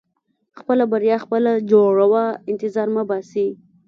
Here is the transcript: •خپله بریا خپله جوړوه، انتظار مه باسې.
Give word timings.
•خپله 0.59 0.83
بریا 0.91 1.17
خپله 1.25 1.51
جوړوه، 1.71 2.23
انتظار 2.51 2.87
مه 2.95 3.03
باسې. 3.09 3.47